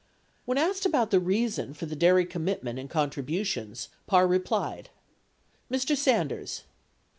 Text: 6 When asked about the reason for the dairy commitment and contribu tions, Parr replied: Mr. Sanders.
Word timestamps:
6 0.45 0.47
When 0.47 0.57
asked 0.57 0.83
about 0.87 1.11
the 1.11 1.19
reason 1.19 1.75
for 1.75 1.85
the 1.85 1.95
dairy 1.95 2.25
commitment 2.25 2.79
and 2.79 2.89
contribu 2.89 3.45
tions, 3.45 3.89
Parr 4.07 4.25
replied: 4.25 4.89
Mr. 5.71 5.95
Sanders. 5.95 6.63